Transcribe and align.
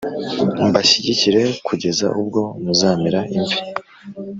mbashyigikire 0.67 1.43
kugeza 1.67 2.07
ubwo 2.21 2.41
muzamera 2.63 3.19
imvi. 3.35 3.57